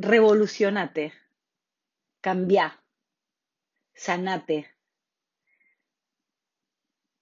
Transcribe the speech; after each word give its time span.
revolucionate, 0.00 1.12
cambia, 2.20 2.80
sanate, 3.94 4.68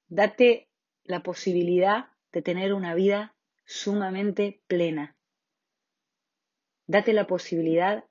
date 0.09 0.69
la 1.05 1.23
posibilidad 1.23 2.11
de 2.33 2.43
tener 2.43 2.75
una 2.75 2.95
vida 2.95 3.35
sumamente 3.65 4.61
plena. 4.67 5.17
Date 6.87 7.15
la 7.15 7.27
posibilidad 7.27 8.05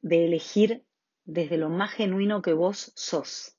de 0.00 0.24
elegir 0.24 0.86
desde 1.24 1.58
lo 1.58 1.68
más 1.68 1.92
genuino 1.92 2.40
que 2.40 2.54
vos 2.54 2.92
sos. 2.96 3.58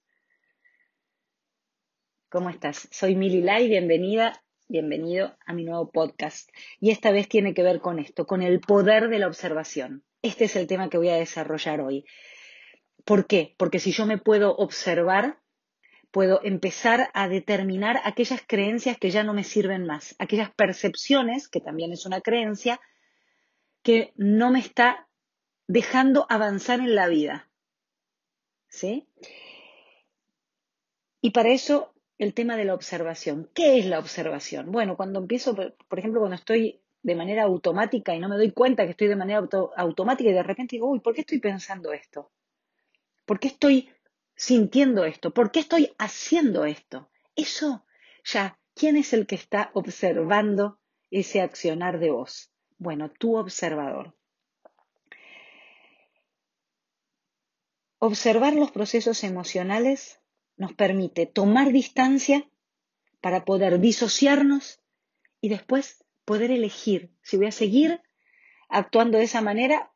¿Cómo 2.29 2.49
estás? 2.49 2.89
Soy 2.91 3.15
Mili 3.15 3.41
Lai, 3.41 3.69
bienvenida, 3.69 4.43
bienvenido 4.67 5.37
a 5.45 5.53
mi 5.53 5.65
nuevo 5.65 5.91
podcast. 5.91 6.49
Y 6.79 6.89
esta 6.89 7.11
vez 7.11 7.29
tiene 7.29 7.53
que 7.53 7.61
ver 7.61 7.79
con 7.79 7.99
esto, 7.99 8.25
con 8.25 8.41
el 8.41 8.59
poder 8.59 9.09
de 9.09 9.19
la 9.19 9.27
observación. 9.27 10.03
Este 10.21 10.45
es 10.45 10.55
el 10.55 10.67
tema 10.67 10.89
que 10.89 10.97
voy 10.97 11.09
a 11.09 11.15
desarrollar 11.15 11.81
hoy. 11.81 12.05
¿Por 13.05 13.27
qué? 13.27 13.55
Porque 13.57 13.79
si 13.79 13.91
yo 13.91 14.05
me 14.05 14.17
puedo 14.17 14.55
observar, 14.55 15.39
puedo 16.11 16.41
empezar 16.43 17.09
a 17.13 17.27
determinar 17.27 18.01
aquellas 18.03 18.41
creencias 18.45 18.97
que 18.97 19.11
ya 19.11 19.23
no 19.23 19.33
me 19.33 19.43
sirven 19.43 19.85
más, 19.85 20.15
aquellas 20.19 20.51
percepciones, 20.51 21.47
que 21.47 21.61
también 21.61 21.93
es 21.93 22.05
una 22.05 22.21
creencia, 22.21 22.81
que 23.83 24.13
no 24.15 24.51
me 24.51 24.59
está 24.59 25.07
dejando 25.67 26.25
avanzar 26.29 26.79
en 26.79 26.95
la 26.95 27.07
vida. 27.07 27.49
¿Sí? 28.67 29.07
Y 31.21 31.31
para 31.31 31.49
eso 31.49 31.93
el 32.17 32.33
tema 32.33 32.57
de 32.57 32.65
la 32.65 32.73
observación. 32.73 33.49
¿Qué 33.53 33.79
es 33.79 33.85
la 33.85 33.99
observación? 33.99 34.71
Bueno, 34.71 34.97
cuando 34.97 35.19
empiezo, 35.19 35.55
por 35.55 35.99
ejemplo, 35.99 36.19
cuando 36.19 36.35
estoy 36.35 36.81
de 37.07 37.15
manera 37.15 37.43
automática 37.43 38.13
y 38.13 38.19
no 38.19 38.27
me 38.27 38.35
doy 38.35 38.51
cuenta 38.51 38.83
que 38.83 38.91
estoy 38.91 39.07
de 39.07 39.15
manera 39.15 39.47
automática 39.77 40.29
y 40.29 40.33
de 40.33 40.43
repente 40.43 40.75
digo, 40.75 40.89
uy, 40.89 40.99
¿por 40.99 41.15
qué 41.15 41.21
estoy 41.21 41.39
pensando 41.39 41.93
esto? 41.93 42.33
¿Por 43.25 43.39
qué 43.39 43.47
estoy 43.47 43.89
sintiendo 44.35 45.05
esto? 45.05 45.33
¿Por 45.33 45.49
qué 45.49 45.61
estoy 45.61 45.95
haciendo 45.97 46.65
esto? 46.65 47.09
Eso 47.33 47.85
ya, 48.25 48.59
¿quién 48.75 48.97
es 48.97 49.13
el 49.13 49.25
que 49.25 49.35
está 49.35 49.71
observando 49.73 50.81
ese 51.09 51.39
accionar 51.39 51.99
de 51.99 52.11
vos? 52.11 52.51
Bueno, 52.77 53.09
tu 53.09 53.37
observador. 53.37 54.13
Observar 57.99 58.53
los 58.53 58.71
procesos 58.71 59.23
emocionales 59.23 60.19
nos 60.57 60.73
permite 60.73 61.25
tomar 61.25 61.71
distancia 61.71 62.49
para 63.21 63.45
poder 63.45 63.79
disociarnos 63.79 64.81
y 65.39 65.47
después 65.47 66.03
poder 66.27 66.51
elegir 66.51 67.09
si 67.21 67.37
voy 67.37 67.47
a 67.47 67.51
seguir 67.51 68.01
actuando 68.67 69.17
de 69.17 69.23
esa 69.23 69.39
manera 69.39 69.93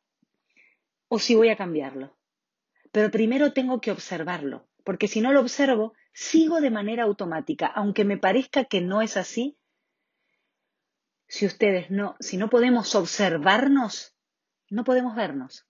o 1.08 1.18
si 1.18 1.34
voy 1.34 1.50
a 1.50 1.58
cambiarlo. 1.58 2.16
Pero 2.90 3.10
primero 3.10 3.52
tengo 3.52 3.82
que 3.82 3.90
observarlo, 3.90 4.66
porque 4.82 5.08
si 5.08 5.20
no 5.20 5.30
lo 5.34 5.40
observo, 5.40 5.92
sigo 6.14 6.62
de 6.62 6.70
manera 6.70 7.02
automática, 7.04 7.66
aunque 7.66 8.06
me 8.06 8.16
parezca 8.16 8.64
que 8.64 8.80
no 8.80 9.02
es 9.02 9.18
así. 9.18 9.58
Si 11.28 11.44
ustedes 11.44 11.90
no, 11.90 12.16
si 12.18 12.38
no 12.38 12.48
podemos 12.48 12.94
observarnos, 12.94 14.16
no 14.70 14.84
podemos 14.84 15.14
vernos. 15.14 15.66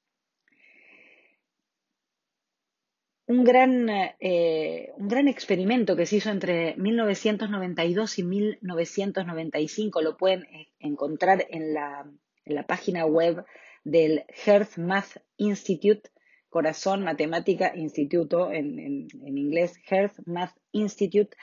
Un 3.33 3.45
gran, 3.45 3.89
eh, 3.89 4.93
un 4.97 5.09
gran 5.09 5.27
experimento 5.27 5.97
que 5.97 6.05
se 6.05 6.17
hizo 6.17 6.31
entre 6.31 6.77
1992 6.77 8.19
y 8.19 8.23
1995. 8.25 10.03
Lo 10.03 10.19
pueden 10.19 10.45
eh, 10.45 10.69
encontrar 10.79 11.47
en 11.49 11.73
la, 11.73 12.07
en 12.45 12.55
la 12.55 12.67
página 12.67 13.07
web 13.07 13.45
del 13.85 14.25
Health 14.45 14.77
Math 14.77 15.23
Institute, 15.39 16.11
Corazón 16.51 17.03
Matemática 17.05 17.73
Instituto, 17.75 18.53
en, 18.53 18.79
en, 18.79 19.09
en 19.25 19.39
inglés 19.39 19.81
Health 19.89 20.19
Math 20.27 20.55
Institute, 20.73 21.35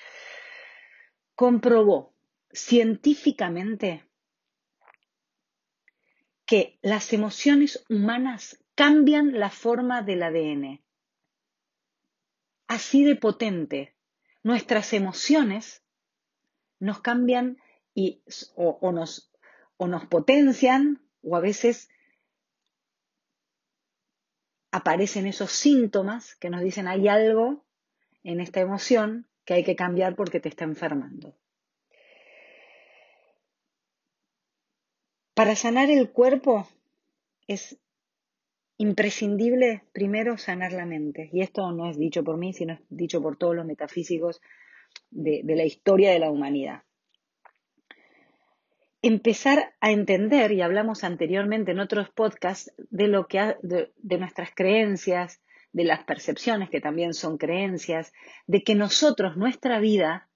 comprobó 1.33 2.13
científicamente 2.51 4.03
que 6.45 6.77
las 6.83 7.13
emociones 7.13 7.83
humanas 7.89 8.63
cambian 8.75 9.39
la 9.39 9.49
forma 9.49 10.03
del 10.03 10.21
ADN 10.21 10.81
así 12.69 13.03
de 13.03 13.17
potente. 13.17 13.95
Nuestras 14.43 14.93
emociones 14.93 15.83
nos 16.79 17.01
cambian 17.01 17.57
y, 17.93 18.21
o, 18.55 18.91
nos, 18.93 19.29
o 19.75 19.87
nos 19.87 20.05
potencian 20.05 21.01
o 21.21 21.35
a 21.35 21.41
veces 21.41 21.89
aparecen 24.71 25.25
esos 25.25 25.51
síntomas 25.51 26.35
que 26.35 26.49
nos 26.49 26.61
dicen 26.61 26.87
hay 26.87 27.09
algo 27.09 27.65
en 28.23 28.39
esta 28.39 28.61
emoción 28.61 29.27
que 29.43 29.55
hay 29.55 29.63
que 29.63 29.75
cambiar 29.75 30.15
porque 30.15 30.39
te 30.39 30.47
está 30.47 30.63
enfermando. 30.63 31.35
Para 35.33 35.55
sanar 35.55 35.89
el 35.89 36.11
cuerpo 36.11 36.69
es 37.47 37.77
imprescindible 38.79 39.83
primero 39.91 40.37
sanar 40.37 40.71
la 40.71 40.85
mente. 40.85 41.29
Y 41.33 41.41
esto 41.41 41.69
no 41.73 41.89
es 41.89 41.97
dicho 41.97 42.23
por 42.23 42.37
mí, 42.37 42.53
sino 42.53 42.73
es 42.73 42.79
dicho 42.89 43.21
por 43.21 43.37
todos 43.37 43.53
los 43.53 43.65
metafísicos 43.65 44.41
de, 45.11 45.43
la 45.45 45.65
historia 45.65 46.11
de 46.11 46.19
la 46.19 46.31
humanidad. 46.31 46.83
Empezar 49.01 49.73
a 49.81 49.91
entender, 49.91 50.53
y 50.53 50.61
hablamos 50.61 51.03
anteriormente 51.03 51.71
en 51.71 51.81
otros 51.81 52.09
podcasts, 52.09 52.73
de 52.89 53.09
lo 53.09 53.27
que 53.27 53.57
de 53.61 54.17
nuestras 54.17 54.51
creencias, 54.55 55.41
de 55.73 55.83
las 55.83 56.05
percepciones 56.05 56.69
que 56.69 56.79
también 56.79 57.13
son 57.13 57.37
creencias, 57.37 58.13
de 58.47 58.63
que 58.63 58.75
nosotros, 58.75 59.35
nuestra 59.35 59.81
vida, 59.81 60.29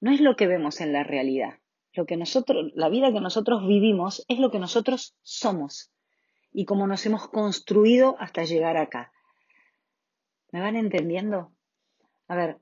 no 0.00 0.12
es 0.12 0.20
lo 0.20 0.34
que 0.34 0.48
vemos 0.48 0.80
en 0.80 0.92
la 0.92 1.04
realidad. 1.04 1.60
Lo 1.92 2.04
que 2.04 2.16
nosotros, 2.16 2.72
la 2.74 2.88
vida 2.88 3.12
que 3.12 3.20
nosotros 3.20 3.64
vivimos 3.66 4.24
es 4.26 4.40
lo 4.40 4.50
que 4.50 4.58
nosotros 4.58 5.16
somos 5.22 5.93
y 6.54 6.64
cómo 6.64 6.86
nos 6.86 7.04
hemos 7.04 7.28
construido 7.28 8.16
hasta 8.20 8.44
llegar 8.44 8.78
acá. 8.78 9.12
¿Me 10.52 10.60
van 10.60 10.76
entendiendo? 10.76 11.52
A 12.28 12.36
ver, 12.36 12.58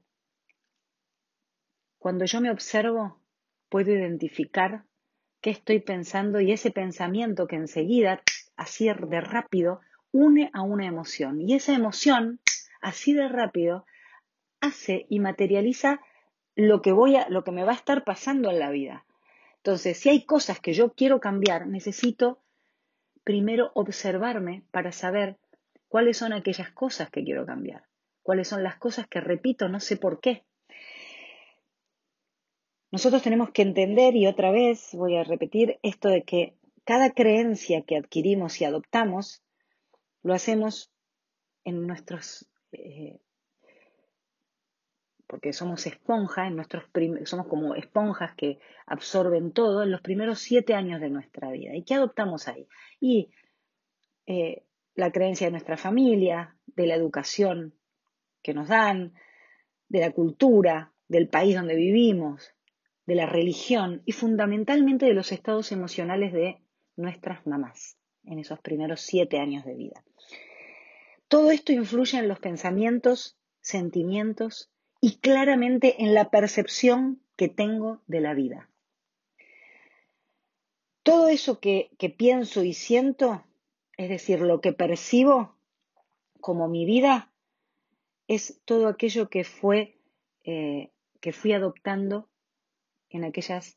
cuando 1.99 2.25
yo 2.25 2.41
me 2.41 2.51
observo, 2.51 3.21
puedo 3.69 3.93
identificar 3.93 4.85
qué 5.43 5.51
estoy 5.51 5.81
pensando 5.81 6.41
y 6.41 6.53
ese 6.53 6.71
pensamiento 6.71 7.47
que 7.47 7.57
enseguida, 7.57 8.23
así 8.57 8.87
de 8.87 9.21
rápido, 9.21 9.83
une 10.11 10.51
a 10.55 10.63
una 10.63 10.87
emoción. 10.87 11.41
Y 11.43 11.55
esa 11.55 11.75
emoción, 11.75 12.41
así 12.81 13.13
de 13.13 13.29
rápido, 13.29 13.85
hace 14.61 15.07
y 15.11 15.21
materializa 15.21 16.01
lo 16.55 16.81
que 16.81 16.93
voy 16.93 17.17
a, 17.17 17.29
lo 17.29 17.45
que 17.45 17.53
me 17.53 17.65
va 17.65 17.73
a 17.73 17.77
estar 17.77 18.05
pasando 18.05 18.51
en 18.51 18.59
la 18.59 18.71
vida. 18.71 19.05
Entonces, 19.57 19.99
si 19.99 20.09
hay 20.09 20.25
cosas 20.25 20.61
que 20.61 20.73
yo 20.73 20.95
quiero 20.95 21.21
cambiar, 21.21 21.67
necesito 21.67 22.42
primero 23.25 23.71
observarme 23.75 24.65
para 24.71 24.93
saber 24.93 25.37
cuáles 25.89 26.17
son 26.17 26.33
aquellas 26.33 26.71
cosas 26.71 27.11
que 27.11 27.25
quiero 27.25 27.47
cambiar, 27.47 27.85
cuáles 28.23 28.49
son 28.49 28.63
las 28.63 28.77
cosas 28.77 29.07
que 29.07 29.21
repito, 29.21 29.69
no 29.69 29.81
sé 29.81 29.97
por 29.97 30.21
qué. 30.21 30.45
Nosotros 32.91 33.23
tenemos 33.23 33.51
que 33.51 33.63
entender, 33.63 34.17
y 34.17 34.27
otra 34.27 34.51
vez 34.51 34.91
voy 34.93 35.17
a 35.17 35.25
repetir 35.25 35.79
esto 35.83 36.09
de 36.09 36.25
que 36.25 36.55
cada 36.85 37.13
creencia 37.13 37.83
que 37.83 37.97
adquirimos 37.97 38.61
y 38.61 38.65
adoptamos, 38.65 39.43
lo 40.23 40.35
hacemos 40.35 40.91
en 41.65 41.87
nuestros 41.87 42.49
eh, 42.73 43.19
porque 45.33 45.55
somos 45.55 45.87
esponja, 45.87 46.47
en 46.47 46.57
nuestros 46.57 46.85
somos 47.25 47.47
como 47.47 47.75
esponjas 47.75 48.35
que 48.35 48.59
absorben 48.85 49.53
todo 49.53 49.83
en 49.83 49.91
los 49.91 50.03
primeros 50.03 50.41
siete 50.41 50.75
años 50.75 51.01
de 51.01 51.09
nuestra 51.09 51.51
vida. 51.51 51.75
¿Y 51.75 51.85
qué 51.85 51.95
adoptamos 51.95 52.49
ahí? 52.49 52.69
Y 53.01 53.31
eh, 54.27 54.67
la 54.95 55.11
creencia 55.11 55.47
de 55.47 55.53
nuestra 55.53 55.79
familia, 55.79 56.55
de 56.67 56.87
la 56.87 56.97
educación 56.97 57.73
que 58.43 58.53
nos 58.53 58.69
dan, 58.69 59.15
de 59.89 60.01
la 60.01 60.11
cultura, 60.11 60.93
del 61.09 61.29
país 61.29 61.57
donde 61.57 61.77
vivimos, 61.77 62.53
de 63.07 63.15
la 63.15 63.25
religión 63.25 64.03
y 64.05 64.13
fundamentalmente 64.13 65.07
de 65.07 65.15
los 65.15 65.33
estados 65.33 65.73
emocionales 65.73 66.35
de 66.35 66.59
nuestras 66.95 67.47
mamás 67.47 67.97
en 68.25 68.39
esos 68.39 68.61
primeros 68.61 69.01
siete 69.01 69.39
años 69.39 69.65
de 69.65 69.77
vida. 69.77 70.05
Todo 71.29 71.51
esto 71.51 71.73
influye 71.73 72.19
en 72.19 72.29
los 72.29 72.39
pensamientos, 72.39 73.39
sentimientos 73.63 74.69
y 75.05 75.17
claramente 75.17 76.01
en 76.05 76.15
la 76.15 76.31
percepción 76.31 77.21
que 77.37 77.49
tengo 77.49 78.01
de 78.07 78.21
la 78.21 78.35
vida. 78.35 78.71
Todo 81.03 81.27
eso 81.29 81.59
que, 81.59 81.91
pienso 82.17 82.63
y 82.63 82.73
siento, 82.73 83.45
es 83.97 84.09
decir, 84.09 84.41
lo 84.41 84.61
que 84.61 84.73
percibo 84.73 85.57
como 86.41 86.69
mi 86.69 86.87
vida, 86.87 87.33
es 88.29 88.61
todo 88.65 88.87
aquello 88.87 89.29
que 89.29 89.43
fue 89.43 89.99
eh, 90.45 90.91
que 91.21 91.33
fui 91.33 91.53
adoptando 91.53 92.29
en 93.11 93.25
aquellas 93.25 93.77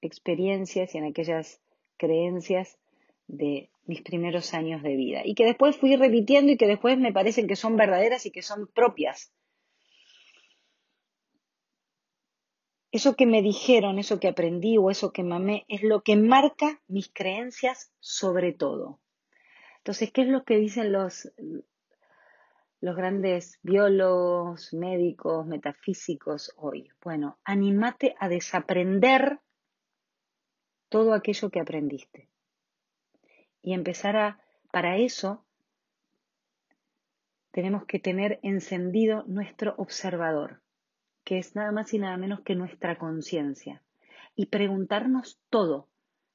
experiencias 0.00 0.94
y 0.94 0.98
en 0.98 1.04
aquellas 1.04 1.60
creencias 1.98 2.78
de 3.26 3.68
mis 3.84 4.00
primeros 4.00 4.54
años 4.54 4.82
de 4.82 4.96
vida 4.96 5.20
y 5.24 5.34
que 5.34 5.44
después 5.44 5.76
fui 5.76 5.96
repitiendo 5.96 6.52
y 6.52 6.56
que 6.56 6.66
después 6.66 6.98
me 6.98 7.12
parecen 7.12 7.46
que 7.46 7.56
son 7.56 7.76
verdaderas 7.76 8.24
y 8.24 8.30
que 8.30 8.42
son 8.42 8.66
propias. 8.68 9.32
Eso 12.96 13.14
que 13.14 13.26
me 13.26 13.42
dijeron, 13.42 13.98
eso 13.98 14.18
que 14.18 14.28
aprendí 14.28 14.78
o 14.78 14.90
eso 14.90 15.12
que 15.12 15.22
mamé 15.22 15.66
es 15.68 15.82
lo 15.82 16.02
que 16.02 16.16
marca 16.16 16.80
mis 16.88 17.10
creencias 17.12 17.92
sobre 18.00 18.54
todo. 18.54 19.00
Entonces, 19.76 20.10
¿qué 20.10 20.22
es 20.22 20.28
lo 20.28 20.44
que 20.44 20.56
dicen 20.56 20.92
los, 20.92 21.30
los 22.80 22.96
grandes 22.96 23.58
biólogos, 23.60 24.72
médicos, 24.72 25.44
metafísicos 25.44 26.54
hoy? 26.56 26.88
Bueno, 27.02 27.38
animate 27.44 28.14
a 28.18 28.30
desaprender 28.30 29.40
todo 30.88 31.12
aquello 31.12 31.50
que 31.50 31.60
aprendiste 31.60 32.30
y 33.60 33.74
empezar 33.74 34.16
a, 34.16 34.40
para 34.72 34.96
eso, 34.96 35.44
tenemos 37.50 37.84
que 37.84 37.98
tener 37.98 38.40
encendido 38.42 39.22
nuestro 39.26 39.74
observador, 39.76 40.62
que 41.26 41.38
es 41.38 41.56
nada 41.56 41.72
más 41.72 41.92
y 41.92 41.98
nada 41.98 42.16
menos 42.16 42.42
que 42.42 42.54
nuestra 42.54 42.96
conciencia, 42.96 43.82
y 44.36 44.46
preguntarnos 44.46 45.40
todo 45.50 45.88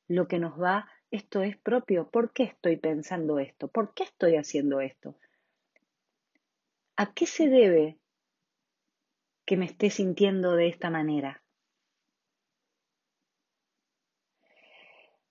lo 0.09 0.27
que 0.27 0.37
nos 0.37 0.61
va, 0.61 0.89
esto 1.11 1.43
es 1.43 1.55
propio, 1.55 2.09
¿por 2.09 2.33
qué 2.33 2.43
estoy 2.43 2.75
pensando 2.75 3.39
esto? 3.39 3.69
¿Por 3.69 3.93
qué 3.93 4.03
estoy 4.03 4.35
haciendo 4.35 4.81
esto? 4.81 5.15
¿A 6.97 7.13
qué 7.13 7.25
se 7.25 7.47
debe 7.47 7.99
que 9.45 9.55
me 9.55 9.65
esté 9.65 9.89
sintiendo 9.89 10.57
de 10.57 10.67
esta 10.67 10.89
manera? 10.89 11.41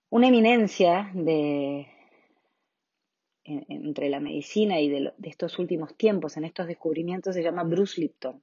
Una 0.08 0.28
eminencia 0.28 1.10
de, 1.12 1.86
entre 3.44 4.08
la 4.08 4.20
medicina 4.20 4.80
y 4.80 4.88
de, 4.88 5.12
estos 5.24 5.58
últimos 5.58 5.94
tiempos, 5.98 6.38
en 6.38 6.44
estos 6.44 6.66
descubrimientos, 6.66 7.34
se 7.34 7.42
llama 7.42 7.64
Bruce 7.64 8.00
Lipton. 8.00 8.42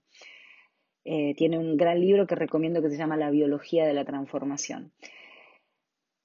Eh, 1.09 1.35
tiene 1.37 1.57
un 1.57 1.77
gran 1.77 2.01
libro 2.01 2.27
que 2.27 2.35
recomiendo 2.35 2.81
que 2.81 2.89
se 2.89 2.97
llama 2.97 3.15
La 3.15 3.29
biología 3.29 3.87
de 3.87 3.93
la 3.93 4.03
transformación. 4.03 4.91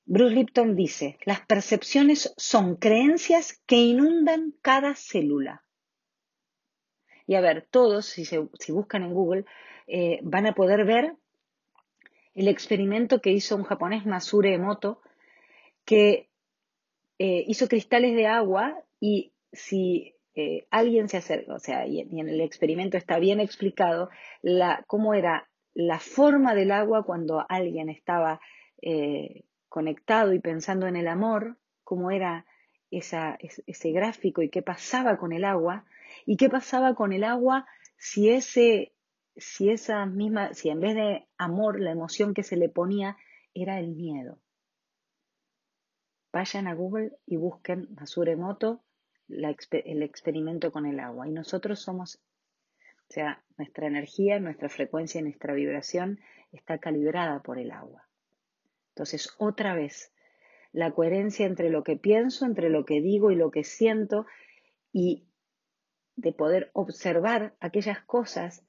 Bruce 0.06 0.34
Lipton 0.34 0.74
dice, 0.74 1.18
las 1.24 1.40
percepciones 1.46 2.34
son 2.36 2.74
creencias 2.74 3.62
que 3.64 3.76
inundan 3.76 4.52
cada 4.60 4.96
célula. 4.96 5.62
Y 7.28 7.36
a 7.36 7.40
ver, 7.40 7.64
todos, 7.70 8.06
si, 8.06 8.26
buscan 8.72 9.04
en 9.04 9.14
Google, 9.14 9.44
eh, 9.86 10.18
van 10.24 10.46
a 10.46 10.54
poder 10.56 10.84
ver 10.84 11.14
el 12.34 12.48
experimento 12.48 13.20
que 13.20 13.30
hizo 13.30 13.54
un 13.54 13.62
japonés, 13.62 14.04
Masure 14.04 14.52
Emoto, 14.52 15.00
que 15.84 16.28
eh, 17.20 17.44
hizo 17.46 17.68
cristales 17.68 18.16
de 18.16 18.26
agua 18.26 18.82
y 18.98 19.30
si 19.52 20.16
eh, 20.34 20.66
alguien 20.70 21.08
se 21.08 21.18
acerca, 21.18 21.54
o 21.54 21.58
sea, 21.58 21.86
y, 21.86 22.00
en 22.00 22.28
el 22.28 22.40
experimento 22.40 22.96
está 22.96 23.18
bien 23.18 23.38
explicado 23.38 24.08
la, 24.40 24.82
cómo 24.86 25.12
era 25.12 25.48
la 25.74 25.98
forma 25.98 26.54
del 26.54 26.70
agua 26.70 27.04
cuando 27.04 27.44
alguien 27.48 27.90
estaba 27.90 28.40
eh, 28.80 29.44
conectado 29.68 30.32
y 30.32 30.40
pensando 30.40 30.86
en 30.86 30.96
el 30.96 31.08
amor, 31.08 31.58
cómo 31.84 32.10
era 32.10 32.46
esa, 32.90 33.38
ese 33.40 33.90
gráfico 33.92 34.42
y 34.42 34.48
qué 34.48 34.62
pasaba 34.62 35.18
con 35.18 35.32
el 35.32 35.44
agua, 35.44 35.84
y 36.26 36.36
qué 36.36 36.48
pasaba 36.48 36.94
con 36.94 37.12
el 37.12 37.24
agua 37.24 37.66
si 37.96 38.30
ese, 38.30 38.92
si 39.36 39.70
esa 39.70 40.06
misma, 40.06 40.54
si 40.54 40.70
en 40.70 40.80
vez 40.80 40.94
de 40.94 41.26
amor, 41.38 41.80
la 41.80 41.90
emoción 41.90 42.34
que 42.34 42.42
se 42.42 42.56
le 42.56 42.68
ponía 42.68 43.16
era 43.54 43.78
el 43.78 43.88
miedo. 43.88 44.38
Vayan 46.32 46.66
a 46.66 46.74
Google 46.74 47.12
y 47.26 47.36
busquen 47.36 47.94
El 49.32 50.02
experimento 50.02 50.72
con 50.72 50.86
el 50.86 51.00
agua. 51.00 51.28
Y 51.28 51.32
nosotros 51.32 51.80
somos, 51.80 52.16
o 53.08 53.12
sea, 53.12 53.42
nuestra 53.56 53.86
energía, 53.86 54.40
nuestra 54.40 54.68
frecuencia, 54.68 55.22
nuestra 55.22 55.54
vibración 55.54 56.20
está 56.52 56.78
calibrada 56.78 57.42
por 57.42 57.58
el 57.58 57.70
agua. 57.70 58.06
Entonces, 58.90 59.34
otra 59.38 59.74
vez, 59.74 60.12
la 60.72 60.92
coherencia 60.92 61.46
entre 61.46 61.70
lo 61.70 61.82
que 61.82 61.96
pienso, 61.96 62.44
entre 62.46 62.68
lo 62.68 62.84
que 62.84 63.00
digo 63.00 63.30
y 63.30 63.36
lo 63.36 63.50
que 63.50 63.64
siento, 63.64 64.26
y 64.92 65.24
de 66.16 66.32
poder 66.32 66.70
observar 66.74 67.54
aquellas 67.60 68.00
cosas 68.02 68.64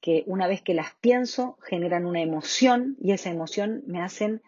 que 0.00 0.22
una 0.26 0.46
vez 0.46 0.62
que 0.62 0.74
las 0.74 0.94
pienso 1.00 1.56
generan 1.62 2.04
una 2.04 2.20
emoción 2.20 2.96
y 3.00 3.12
esa 3.12 3.30
emoción 3.30 3.82
me 3.86 4.02
hacen 4.02 4.42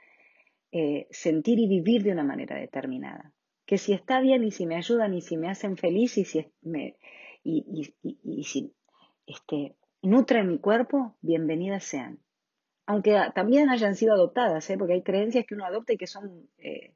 eh, 0.70 1.06
sentir 1.11 1.58
y 1.58 1.67
vivir 1.67 2.02
de 2.02 2.12
una 2.12 2.25
manera 2.25 2.56
determinada. 2.56 3.32
Que 3.66 3.78
si 3.78 3.92
está 3.92 4.20
bien 4.20 4.44
y 4.44 4.52
si 4.52 4.64
me 4.64 4.76
ayudan 4.76 5.12
y 5.14 5.20
si 5.20 5.36
me 5.36 5.48
hacen 5.48 5.76
feliz 5.76 6.16
y 6.18 6.24
si, 6.24 6.46
me, 6.62 6.96
y, 7.42 7.92
si 8.44 8.72
este, 9.26 9.76
nutren 10.02 10.48
mi 10.48 10.58
cuerpo, 10.58 11.16
bienvenidas 11.20 11.84
sean. 11.84 12.20
Aunque 12.86 13.20
también 13.34 13.68
hayan 13.68 13.96
sido 13.96 14.14
adoptadas, 14.14 14.70
¿eh? 14.70 14.78
porque 14.78 14.94
hay 14.94 15.02
creencias 15.02 15.44
que 15.44 15.54
uno 15.54 15.66
adopta 15.66 15.92
y 15.92 15.96
que 15.96 16.06
son 16.06 16.48
eh, 16.58 16.94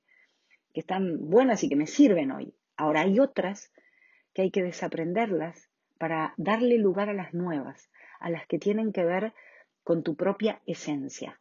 que 0.72 0.81
están 0.81 1.28
buenas 1.28 1.64
y 1.64 1.69
que 1.69 1.76
me 1.76 1.87
sirven 1.87 2.31
hoy. 2.31 2.55
Ahora 2.76 3.00
hay 3.02 3.19
otras 3.19 3.72
que 4.32 4.43
hay 4.43 4.50
que 4.50 4.62
desaprenderlas 4.62 5.69
para 5.99 6.34
darle 6.37 6.78
lugar 6.78 7.08
a 7.08 7.14
las 7.14 7.34
nuevas, 7.34 7.90
a 8.20 8.31
las 8.31 8.46
que 8.46 8.58
tienen 8.58 8.93
que 8.93 9.05
ver 9.05 9.34
con 9.82 10.02
tu 10.02 10.14
propia 10.14 10.62
esencia. 10.67 11.40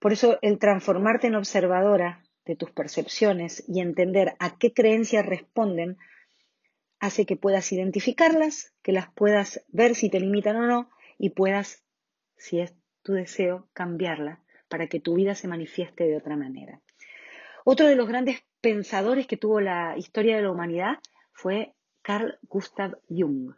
Por 0.00 0.12
eso 0.12 0.38
el 0.42 0.58
transformarte 0.58 1.26
en 1.26 1.34
observadora 1.34 2.22
de 2.46 2.56
tus 2.56 2.70
percepciones 2.70 3.64
y 3.68 3.80
entender 3.80 4.36
a 4.38 4.56
qué 4.56 4.72
creencias 4.72 5.26
responden 5.26 5.98
hace 6.98 7.26
que 7.26 7.36
puedas 7.36 7.70
identificarlas, 7.72 8.72
que 8.82 8.92
las 8.92 9.12
puedas 9.12 9.62
ver 9.68 9.94
si 9.94 10.08
te 10.08 10.20
limitan 10.20 10.56
o 10.56 10.66
no 10.66 10.90
y 11.18 11.30
puedas, 11.30 11.84
si 12.36 12.60
es 12.60 12.74
tu 13.02 13.12
deseo, 13.12 13.68
cambiarla 13.72 14.40
para 14.68 14.86
que 14.86 15.00
tu 15.00 15.14
vida 15.14 15.34
se 15.34 15.48
manifieste 15.48 16.04
de 16.04 16.16
otra 16.16 16.36
manera. 16.36 16.80
Otro 17.64 17.86
de 17.86 17.96
los 17.96 18.08
grandes 18.08 18.42
pensadores 18.60 19.26
que 19.26 19.36
tuvo 19.36 19.60
la 19.60 19.96
historia 19.98 20.36
de 20.36 20.42
la 20.42 20.50
humanidad 20.50 20.98
fue 21.32 21.74
Carl 22.02 22.38
Gustav 22.42 22.98
Jung, 23.08 23.54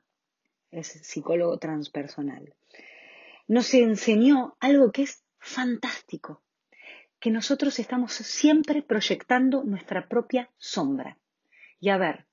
es 0.70 0.88
psicólogo 0.88 1.58
transpersonal. 1.58 2.54
Nos 3.46 3.72
enseñó 3.74 4.56
algo 4.60 4.92
que 4.92 5.02
es 5.02 5.24
fantástico, 5.38 6.42
que 7.20 7.30
nosotros 7.30 7.78
estamos 7.78 8.12
siempre 8.12 8.82
proyectando 8.82 9.64
nuestra 9.64 10.08
propia 10.08 10.50
sombra. 10.56 11.18
Y 11.80 11.90
a 11.90 11.98
ver, 11.98 12.26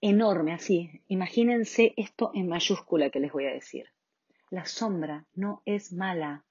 enorme 0.00 0.52
así, 0.52 1.02
imagínense 1.08 1.94
esto 1.96 2.30
en 2.34 2.48
mayúscula 2.48 3.10
que 3.10 3.20
les 3.20 3.32
voy 3.32 3.46
a 3.46 3.52
decir. 3.52 3.86
La 4.50 4.66
sombra 4.66 5.26
no 5.34 5.62
es 5.64 5.92
mala, 5.92 6.44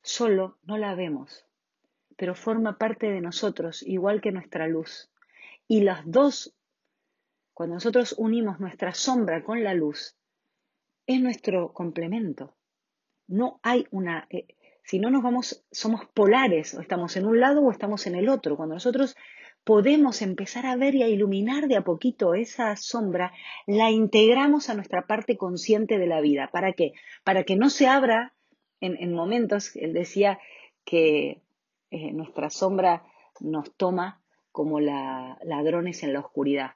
solo 0.00 0.58
no 0.62 0.78
la 0.78 0.94
vemos, 0.94 1.44
pero 2.16 2.34
forma 2.34 2.78
parte 2.78 3.10
de 3.10 3.20
nosotros 3.20 3.82
igual 3.82 4.20
que 4.20 4.32
nuestra 4.32 4.68
luz. 4.68 5.10
Y 5.66 5.80
las 5.80 6.02
dos, 6.04 6.54
cuando 7.52 7.74
nosotros 7.74 8.14
unimos 8.18 8.60
nuestra 8.60 8.94
sombra 8.94 9.42
con 9.42 9.64
la 9.64 9.74
luz, 9.74 10.16
es 11.06 11.20
nuestro 11.20 11.72
complemento. 11.72 12.54
No 13.26 13.58
hay 13.62 13.86
una... 13.90 14.26
Eh, 14.30 14.46
si 14.84 14.98
no 14.98 15.10
nos 15.10 15.22
vamos, 15.22 15.64
somos 15.70 16.04
polares, 16.06 16.74
o 16.74 16.80
estamos 16.80 17.16
en 17.16 17.26
un 17.26 17.40
lado 17.40 17.62
o 17.62 17.70
estamos 17.70 18.06
en 18.06 18.14
el 18.14 18.28
otro. 18.28 18.56
Cuando 18.56 18.74
nosotros 18.74 19.16
podemos 19.64 20.20
empezar 20.20 20.66
a 20.66 20.76
ver 20.76 20.94
y 20.94 21.02
a 21.02 21.08
iluminar 21.08 21.68
de 21.68 21.76
a 21.76 21.84
poquito 21.84 22.34
esa 22.34 22.76
sombra, 22.76 23.32
la 23.66 23.90
integramos 23.90 24.68
a 24.68 24.74
nuestra 24.74 25.06
parte 25.06 25.38
consciente 25.38 25.98
de 25.98 26.06
la 26.06 26.20
vida. 26.20 26.50
¿Para 26.52 26.74
qué? 26.74 26.92
Para 27.24 27.44
que 27.44 27.56
no 27.56 27.70
se 27.70 27.86
abra 27.86 28.34
en, 28.80 29.14
momentos, 29.14 29.74
él 29.76 29.94
decía 29.94 30.38
que 30.84 31.40
eh, 31.90 32.12
nuestra 32.12 32.50
sombra 32.50 33.04
nos 33.40 33.74
toma 33.76 34.20
como 34.52 34.80
ladrones 34.80 36.02
en 36.02 36.12
la 36.12 36.20
oscuridad. 36.20 36.72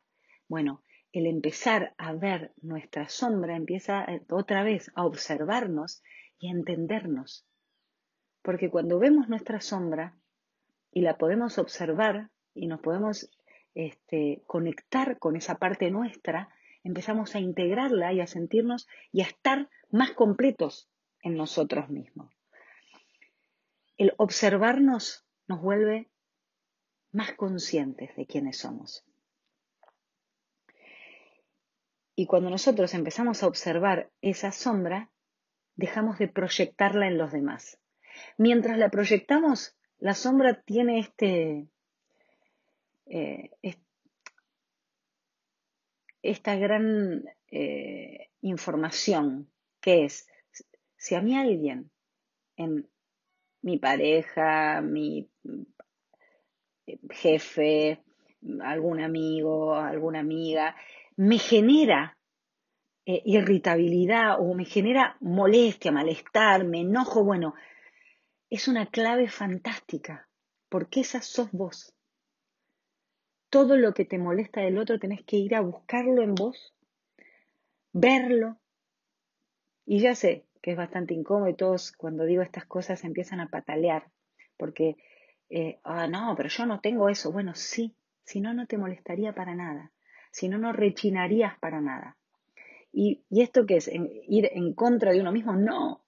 Bueno, 0.48 0.82
el 1.12 1.26
empezar 1.26 1.94
a 1.98 2.14
ver 2.14 2.52
nuestra 2.62 3.10
sombra 3.10 3.56
empieza 3.56 4.04
eh, 4.04 4.22
otra 4.30 4.62
vez 4.62 4.90
a 4.94 5.04
observarnos 5.04 6.02
y 6.38 6.48
a 6.48 6.52
entendernos. 6.52 7.47
Porque 8.42 8.70
cuando 8.70 8.98
vemos 8.98 9.28
nuestra 9.28 9.60
sombra 9.60 10.16
y 10.92 11.02
la 11.02 11.18
podemos 11.18 11.58
observar 11.58 12.30
y 12.54 12.66
nos 12.66 12.80
podemos 12.80 13.30
este, 13.74 14.42
conectar 14.46 15.18
con 15.18 15.36
esa 15.36 15.56
parte 15.56 15.90
nuestra, 15.90 16.48
empezamos 16.82 17.34
a 17.34 17.40
integrarla 17.40 18.12
y 18.12 18.20
a 18.20 18.26
sentirnos 18.26 18.88
y 19.12 19.20
a 19.20 19.26
estar 19.26 19.68
más 19.90 20.12
completos 20.12 20.88
en 21.22 21.36
nosotros 21.36 21.88
mismos. 21.88 22.32
El 23.96 24.14
observarnos 24.16 25.24
nos 25.46 25.60
vuelve 25.60 26.08
más 27.12 27.32
conscientes 27.32 28.14
de 28.16 28.26
quiénes 28.26 28.58
somos. 28.58 29.04
Y 32.14 32.26
cuando 32.26 32.50
nosotros 32.50 32.94
empezamos 32.94 33.42
a 33.42 33.46
observar 33.46 34.10
esa 34.22 34.50
sombra, 34.50 35.10
dejamos 35.76 36.18
de 36.18 36.26
proyectarla 36.26 37.06
en 37.06 37.16
los 37.16 37.30
demás. 37.30 37.78
Mientras 38.36 38.78
la 38.78 38.90
proyectamos, 38.90 39.76
la 39.98 40.14
sombra 40.14 40.62
tiene 40.62 41.00
este, 41.00 41.68
eh, 43.06 43.50
esta 46.22 46.56
gran 46.56 47.24
eh, 47.50 48.28
información 48.42 49.50
que 49.80 50.04
es, 50.04 50.28
si 50.96 51.14
a 51.14 51.20
mí 51.20 51.36
alguien 51.36 51.90
en 52.56 52.88
mi 53.62 53.78
pareja, 53.78 54.80
mi 54.82 55.28
eh, 56.86 56.98
jefe, 57.10 58.02
algún 58.62 59.00
amigo, 59.00 59.74
alguna 59.74 60.20
amiga, 60.20 60.76
me 61.16 61.38
genera 61.38 62.16
irritabilidad 63.04 64.38
o 64.38 64.52
me 64.52 64.66
genera 64.66 65.16
molestia, 65.20 65.90
malestar, 65.90 66.64
me 66.64 66.80
enojo, 66.82 67.24
bueno, 67.24 67.54
es 68.50 68.68
una 68.68 68.86
clave 68.86 69.28
fantástica, 69.28 70.28
porque 70.68 71.00
esa 71.00 71.20
sos 71.20 71.50
vos. 71.52 71.94
Todo 73.50 73.76
lo 73.76 73.94
que 73.94 74.04
te 74.04 74.18
molesta 74.18 74.60
del 74.60 74.78
otro 74.78 74.98
tenés 74.98 75.22
que 75.24 75.36
ir 75.36 75.54
a 75.54 75.60
buscarlo 75.60 76.22
en 76.22 76.34
vos, 76.34 76.74
verlo. 77.92 78.58
Y 79.86 80.00
ya 80.00 80.14
sé 80.14 80.44
que 80.62 80.72
es 80.72 80.76
bastante 80.76 81.14
incómodo 81.14 81.48
y 81.48 81.54
todos 81.54 81.92
cuando 81.92 82.24
digo 82.24 82.42
estas 82.42 82.66
cosas 82.66 83.04
empiezan 83.04 83.40
a 83.40 83.48
patalear, 83.48 84.10
porque, 84.56 84.96
eh, 85.50 85.78
ah, 85.84 86.06
no, 86.06 86.34
pero 86.36 86.48
yo 86.48 86.66
no 86.66 86.80
tengo 86.80 87.08
eso. 87.08 87.32
Bueno, 87.32 87.54
sí, 87.54 87.94
si 88.24 88.40
no, 88.40 88.52
no 88.52 88.66
te 88.66 88.76
molestaría 88.76 89.32
para 89.34 89.54
nada, 89.54 89.92
si 90.30 90.48
no, 90.48 90.58
no 90.58 90.72
rechinarías 90.72 91.58
para 91.58 91.80
nada. 91.80 92.16
¿Y, 92.92 93.22
esto 93.30 93.66
qué 93.66 93.76
es? 93.76 93.88
¿Ir 93.88 94.50
en 94.52 94.74
contra 94.74 95.12
de 95.12 95.20
uno 95.20 95.32
mismo? 95.32 95.54
No, 95.54 96.04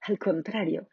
al 0.00 0.18
contrario, 0.18 0.88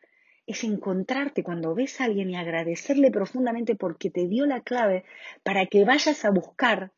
es 0.52 0.64
encontrarte 0.64 1.44
cuando 1.44 1.76
ves 1.76 2.02
a 2.02 2.06
alguien 2.06 2.32
y 2.32 2.36
agradecerle 2.36 3.12
profundamente 3.12 3.76
porque 3.76 4.10
te 4.10 4.28
dio 4.28 4.48
la 4.48 4.62
clave 4.62 5.06
para 5.44 5.68
que 5.68 5.86
vayas 5.86 6.26
a 6.26 6.32
buscar 6.32 6.92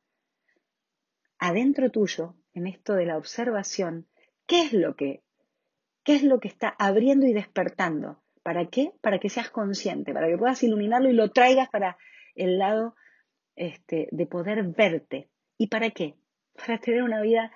adentro 1.38 1.92
tuyo, 1.92 2.36
en 2.54 2.68
esto 2.68 2.94
de 2.94 3.06
la 3.06 3.18
observación, 3.18 4.08
qué 4.46 4.62
es 4.62 4.72
lo 4.72 4.96
que, 4.96 5.22
qué 6.06 6.16
es 6.16 6.24
lo 6.24 6.40
que 6.40 6.48
está 6.48 6.70
abriendo 6.80 7.26
y 7.26 7.34
despertando. 7.34 8.24
¿Para 8.42 8.68
qué? 8.68 8.94
Para 9.02 9.20
que 9.20 9.30
seas 9.30 9.50
consciente, 9.50 10.14
para 10.14 10.28
que 10.28 10.38
puedas 10.38 10.64
iluminarlo 10.64 11.10
y 11.10 11.14
lo 11.14 11.32
traigas 11.32 11.70
para 11.70 11.98
el 12.36 12.58
lado 12.58 12.96
este, 13.58 14.08
de 14.12 14.26
poder 14.28 14.64
verte. 14.64 15.30
¿Y 15.58 15.68
para 15.68 15.90
qué? 15.90 16.16
Para 16.56 16.80
tener 16.80 17.04
una 17.04 17.22
vida 17.22 17.52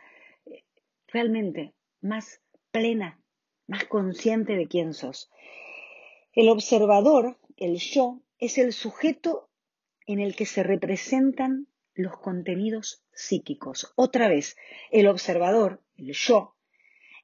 eh, 0.45 0.65
realmente 1.07 1.73
más 2.01 2.41
plena, 2.71 3.17
más 3.65 3.85
consciente 3.85 4.57
de 4.57 4.67
quién 4.67 4.93
sos. 4.93 5.31
El 6.35 6.49
observador, 6.49 7.37
el 7.55 7.77
yo, 7.77 8.21
es 8.39 8.57
el 8.57 8.73
sujeto 8.73 9.49
en 10.05 10.19
el 10.19 10.35
que 10.35 10.45
se 10.45 10.63
representan 10.63 11.69
los 11.93 12.17
contenidos 12.17 13.05
psíquicos. 13.13 13.93
Otra 13.95 14.27
vez, 14.27 14.57
el 14.91 15.07
observador, 15.07 15.81
el 15.95 16.11
yo, 16.11 16.57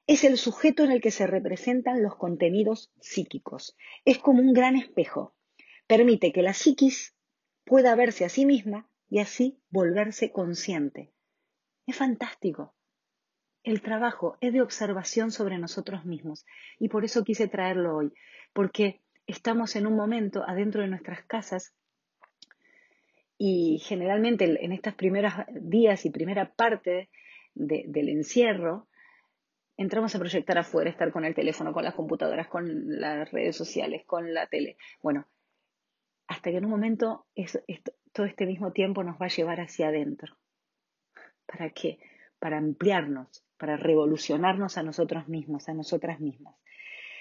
es 0.06 0.24
el 0.24 0.38
sujeto 0.38 0.82
en 0.82 0.92
el 0.92 1.02
que 1.02 1.10
se 1.10 1.26
representan 1.26 2.02
los 2.02 2.16
contenidos 2.16 2.90
psíquicos. 3.00 3.76
Es 4.06 4.16
como 4.16 4.40
un 4.40 4.54
gran 4.54 4.76
espejo. 4.76 5.34
Permite 5.86 6.32
que 6.32 6.40
la 6.40 6.54
psiquis 6.54 7.14
pueda 7.64 7.94
verse 7.94 8.24
a 8.24 8.30
sí 8.30 8.46
misma 8.46 8.88
y 9.10 9.18
así 9.18 9.60
volverse 9.68 10.32
consciente. 10.32 11.12
Es 11.86 11.96
fantástico. 11.96 12.74
El 13.62 13.82
trabajo 13.82 14.38
es 14.40 14.54
de 14.54 14.62
observación 14.62 15.30
sobre 15.30 15.58
nosotros 15.58 16.06
mismos 16.06 16.46
y 16.78 16.88
por 16.88 17.04
eso 17.04 17.22
quise 17.22 17.46
traerlo 17.46 17.94
hoy, 17.94 18.12
porque 18.52 19.01
estamos 19.26 19.76
en 19.76 19.86
un 19.86 19.96
momento 19.96 20.44
adentro 20.46 20.82
de 20.82 20.88
nuestras 20.88 21.22
casas 21.24 21.74
y 23.38 23.80
generalmente 23.84 24.64
en 24.64 24.72
estos 24.72 24.94
primeros 24.94 25.32
días 25.50 26.04
y 26.04 26.10
primera 26.10 26.52
parte 26.54 27.10
del 27.54 28.08
encierro, 28.08 28.88
entramos 29.76 30.14
a 30.14 30.18
proyectar 30.18 30.58
afuera, 30.58 30.90
estar 30.90 31.10
con 31.10 31.24
el 31.24 31.34
teléfono, 31.34 31.72
con 31.72 31.84
las 31.84 31.94
computadoras, 31.94 32.46
con 32.48 33.00
las 33.00 33.30
redes 33.32 33.56
sociales, 33.56 34.04
con 34.06 34.32
la 34.32 34.46
tele. 34.46 34.76
Bueno, 35.02 35.26
hasta 36.28 36.50
que 36.50 36.58
en 36.58 36.64
un 36.64 36.70
momento 36.70 37.26
todo 38.12 38.26
este 38.26 38.46
mismo 38.46 38.72
tiempo 38.72 39.02
nos 39.02 39.20
va 39.20 39.26
a 39.26 39.36
llevar 39.36 39.60
hacia 39.60 39.88
adentro. 39.88 40.36
¿Para 41.46 41.70
qué? 41.70 41.98
Para 42.38 42.58
ampliarnos, 42.58 43.44
para 43.58 43.76
revolucionarnos 43.76 44.78
a 44.78 44.82
nosotros 44.82 45.28
mismos, 45.28 45.68
a 45.68 45.74
nosotras 45.74 46.20
mismas. 46.20 46.54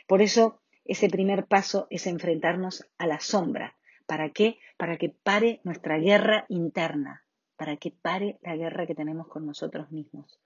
Por 0.07 0.21
eso 0.21 0.61
ese 0.85 1.09
primer 1.09 1.45
paso 1.45 1.87
es 1.89 2.07
enfrentarnos 2.07 2.87
a 2.97 3.07
la 3.07 3.19
sombra. 3.19 3.77
¿Para 4.05 4.29
qué? 4.29 4.59
Para 4.77 4.97
que 4.97 5.09
pare 5.09 5.61
nuestra 5.63 5.97
guerra 5.97 6.45
interna, 6.49 7.23
para 7.55 7.77
que 7.77 7.91
pare 7.91 8.39
la 8.41 8.55
guerra 8.55 8.87
que 8.87 8.95
tenemos 8.95 9.27
con 9.27 9.45
nosotros 9.45 9.91
mismos. 9.91 10.39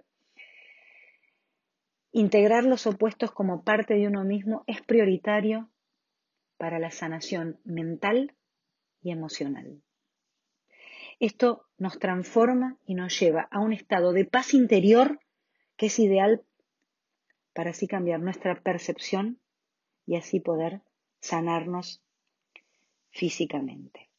Integrar 2.11 2.63
los 2.63 2.85
opuestos 2.87 3.31
como 3.31 3.63
parte 3.63 3.95
de 3.95 4.07
uno 4.07 4.23
mismo 4.23 4.63
es 4.67 4.81
prioritario 4.81 5.69
para 6.57 6.79
la 6.79 6.91
sanación 6.91 7.59
mental 7.63 8.35
y 9.01 9.11
emocional. 9.11 9.81
Esto 11.19 11.65
nos 11.77 11.99
transforma 11.99 12.77
y 12.85 12.95
nos 12.95 13.19
lleva 13.19 13.47
a 13.51 13.59
un 13.59 13.73
estado 13.73 14.13
de 14.13 14.25
paz 14.25 14.53
interior 14.53 15.19
que 15.77 15.87
es 15.87 15.99
ideal 15.99 16.43
para 17.53 17.71
así 17.71 17.87
cambiar 17.87 18.19
nuestra 18.19 18.61
percepción 18.61 19.39
y 20.05 20.15
así 20.15 20.39
poder 20.39 20.81
sanarnos 21.19 22.01
físicamente. 23.09 24.09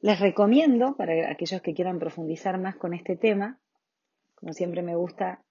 Les 0.00 0.18
recomiendo, 0.18 0.96
para 0.96 1.30
aquellos 1.30 1.60
que 1.60 1.74
quieran 1.74 1.98
profundizar 1.98 2.58
más 2.58 2.76
con 2.76 2.94
este 2.94 3.16
tema, 3.16 3.60
como 4.34 4.54
siempre 4.54 4.82
me 4.82 4.96
gusta 4.96 5.44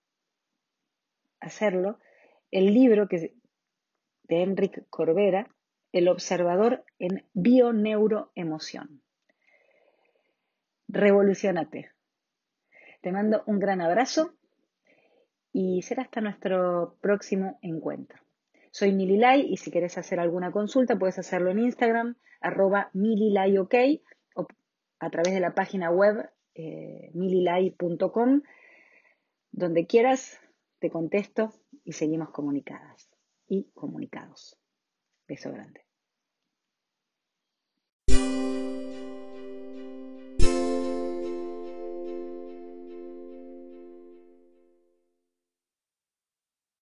hacerlo, 1.40 2.00
el 2.50 2.74
libro 2.74 3.08
que, 3.08 3.36
de 4.24 4.42
Enric 4.42 4.90
Corbera, 4.90 5.48
El 5.92 6.08
observador 6.08 6.84
en 7.00 7.26
bioneuroemoción. 7.34 9.02
Revolucionate. 10.88 11.92
Te 13.02 13.12
mando 13.12 13.44
un 13.46 13.60
gran 13.60 13.82
abrazo 13.82 14.36
y 15.52 15.82
será 15.82 16.04
hasta 16.04 16.22
nuestro 16.22 16.96
próximo 17.02 17.60
encuentro. 17.62 18.20
Soy 18.72 18.92
Mililay 18.94 19.42
y 19.52 19.58
si 19.58 19.72
quieres 19.72 19.98
hacer 19.98 20.20
alguna 20.20 20.52
consulta 20.52 20.98
puedes 20.98 21.18
hacerlo 21.18 21.50
en 21.52 21.60
Instagram, 21.60 22.16
arroba 22.40 22.90
mililayok 22.94 23.74
o 24.36 24.48
a 25.00 25.10
través 25.10 25.34
de 25.34 25.40
la 25.40 25.56
página 25.56 25.90
web 25.90 26.30
eh, 26.56 27.10
mililay.com. 27.14 28.42
Donde 29.52 29.88
quieras, 29.88 30.40
te 30.80 30.90
contesto 30.90 31.52
y 31.84 31.94
seguimos 31.94 32.30
comunicadas 32.30 33.10
y 33.48 33.72
comunicados. 33.74 34.56
Beso 35.28 35.52
grande. 35.52 35.86